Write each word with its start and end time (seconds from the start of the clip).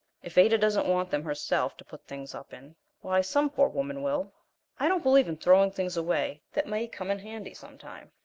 If 0.23 0.35
Ada 0.35 0.57
doesn't 0.57 0.87
want 0.87 1.11
them 1.11 1.21
herself 1.23 1.77
to 1.77 1.85
put 1.85 2.07
things 2.07 2.33
up 2.33 2.53
in, 2.53 2.75
why, 3.01 3.21
some 3.21 3.51
poor 3.51 3.69
woman 3.69 4.01
will. 4.01 4.33
I 4.79 4.87
don't 4.87 5.03
believe 5.03 5.27
in 5.29 5.37
throwing 5.37 5.69
things 5.69 5.95
away 5.95 6.41
that 6.53 6.65
may 6.65 6.87
come 6.87 7.11
in 7.11 7.19
handy 7.19 7.53
sometime. 7.53 8.11